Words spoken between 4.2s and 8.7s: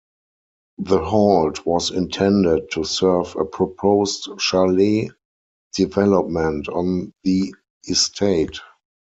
chalet development on the estate.